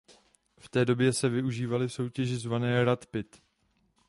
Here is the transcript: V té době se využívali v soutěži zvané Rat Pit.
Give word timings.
V 0.59 0.69
té 0.69 0.85
době 0.85 1.13
se 1.13 1.29
využívali 1.29 1.87
v 1.87 1.93
soutěži 1.93 2.35
zvané 2.37 2.85
Rat 2.85 3.05
Pit. 3.05 3.41